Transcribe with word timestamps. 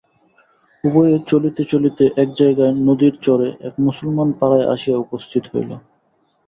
উভয়ে 0.83 1.15
চলিতে 1.27 1.61
চলিতে 1.65 2.03
এক 2.17 2.29
জায়গায় 2.31 2.73
নদীর 2.87 3.15
চরে 3.21 3.49
এক 3.61 3.73
মুসলমান-পাড়ায় 3.79 4.69
আসিয়া 4.73 4.97
উপস্থিত 4.97 5.43
হইল। 5.51 5.71